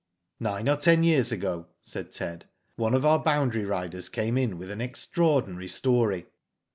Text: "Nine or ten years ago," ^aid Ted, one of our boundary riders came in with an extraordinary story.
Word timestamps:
"Nine 0.39 0.67
or 0.67 0.77
ten 0.77 1.03
years 1.03 1.31
ago," 1.31 1.67
^aid 1.85 2.09
Ted, 2.09 2.45
one 2.75 2.95
of 2.95 3.05
our 3.05 3.19
boundary 3.19 3.65
riders 3.65 4.09
came 4.09 4.35
in 4.35 4.57
with 4.57 4.71
an 4.71 4.81
extraordinary 4.81 5.67
story. 5.67 6.25